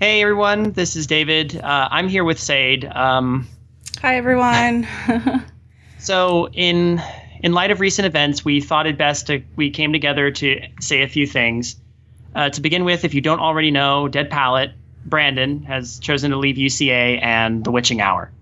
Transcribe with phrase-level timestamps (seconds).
[0.00, 1.56] Hey everyone, this is David.
[1.56, 2.84] Uh, I'm here with Seid.
[2.84, 3.46] Um,
[4.02, 4.88] Hi everyone.
[5.98, 7.00] so in
[7.42, 11.02] in light of recent events, we thought it best to we came together to say
[11.02, 11.76] a few things.
[12.34, 14.72] Uh, to begin with, if you don't already know, Dead Palette
[15.06, 18.32] Brandon has chosen to leave UCA and The Witching Hour.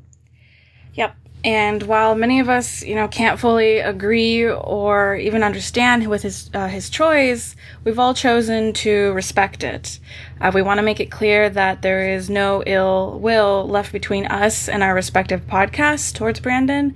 [0.95, 1.15] yep.
[1.45, 6.49] And while many of us, you know, can't fully agree or even understand with his
[6.55, 9.99] uh, his choice, we've all chosen to respect it.
[10.41, 14.27] Uh, we want to make it clear that there is no ill will left between
[14.27, 16.95] us and our respective podcasts towards Brandon.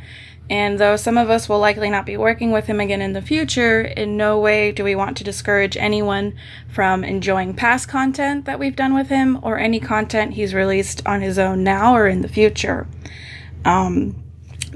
[0.49, 3.23] And though some of us will likely not be working with him again in the
[3.23, 6.37] future, in no way do we want to discourage anyone
[6.69, 11.21] from enjoying past content that we've done with him or any content he's released on
[11.21, 12.87] his own now or in the future.
[13.65, 14.23] Um,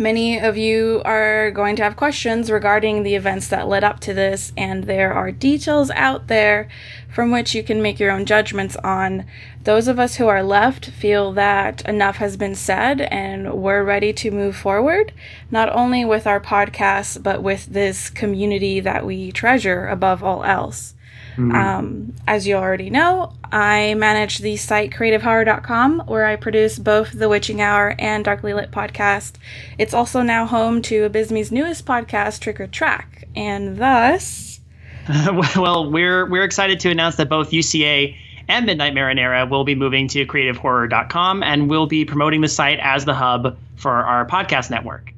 [0.01, 4.15] Many of you are going to have questions regarding the events that led up to
[4.15, 6.71] this, and there are details out there
[7.15, 9.27] from which you can make your own judgments on.
[9.65, 14.15] Those of us who are left feel that enough has been said and we're ready
[14.15, 15.13] to move forward,
[15.51, 20.95] not only with our podcast, but with this community that we treasure above all else.
[21.39, 27.29] Um, as you already know, I manage the site creativehorror.com where I produce both The
[27.29, 29.35] Witching Hour and Darkly Lit podcast.
[29.79, 34.61] It's also now home to Abysme's newest podcast, Trick or Track, and thus.
[35.57, 38.17] well, we're we're excited to announce that both UCA
[38.49, 43.05] and Midnight Marinara will be moving to creativehorror.com and we'll be promoting the site as
[43.05, 45.10] the hub for our podcast network.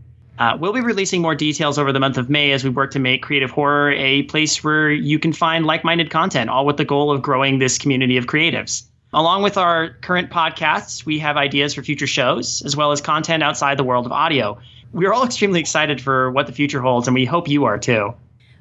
[0.43, 2.99] Uh, we'll be releasing more details over the month of May as we work to
[2.99, 6.85] make Creative Horror a place where you can find like minded content, all with the
[6.85, 8.83] goal of growing this community of creatives.
[9.13, 13.45] Along with our current podcasts, we have ideas for future shows, as well as content
[13.45, 14.59] outside the world of audio.
[14.93, 18.13] We're all extremely excited for what the future holds, and we hope you are too.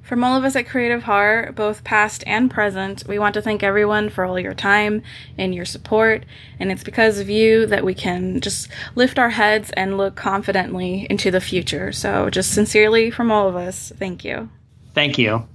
[0.01, 3.63] From all of us at Creative Horror, both past and present, we want to thank
[3.63, 5.03] everyone for all your time
[5.37, 6.25] and your support.
[6.59, 11.07] And it's because of you that we can just lift our heads and look confidently
[11.09, 11.91] into the future.
[11.91, 14.49] So, just sincerely from all of us, thank you.
[14.93, 15.47] Thank you.